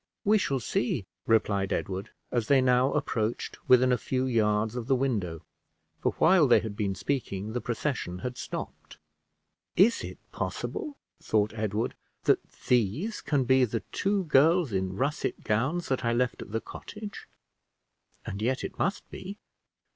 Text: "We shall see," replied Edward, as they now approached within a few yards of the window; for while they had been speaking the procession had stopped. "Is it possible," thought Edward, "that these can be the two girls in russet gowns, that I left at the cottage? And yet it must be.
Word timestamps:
"We 0.25 0.39
shall 0.39 0.59
see," 0.59 1.05
replied 1.27 1.71
Edward, 1.71 2.09
as 2.31 2.47
they 2.47 2.59
now 2.59 2.91
approached 2.93 3.59
within 3.69 3.91
a 3.91 3.99
few 3.99 4.25
yards 4.25 4.75
of 4.75 4.87
the 4.87 4.95
window; 4.95 5.43
for 5.99 6.13
while 6.13 6.47
they 6.47 6.59
had 6.61 6.75
been 6.75 6.95
speaking 6.95 7.53
the 7.53 7.61
procession 7.61 8.17
had 8.25 8.35
stopped. 8.35 8.97
"Is 9.75 10.03
it 10.03 10.17
possible," 10.31 10.97
thought 11.21 11.53
Edward, 11.53 11.93
"that 12.23 12.39
these 12.65 13.21
can 13.21 13.43
be 13.43 13.63
the 13.63 13.81
two 13.91 14.23
girls 14.23 14.71
in 14.73 14.95
russet 14.97 15.43
gowns, 15.43 15.89
that 15.89 16.03
I 16.03 16.13
left 16.13 16.41
at 16.41 16.51
the 16.51 16.61
cottage? 16.61 17.27
And 18.25 18.41
yet 18.41 18.63
it 18.63 18.79
must 18.79 19.07
be. 19.11 19.37